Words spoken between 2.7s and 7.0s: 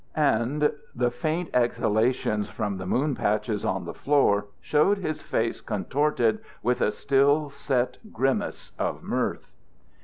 the moon patches on the floor showed his face contorted with a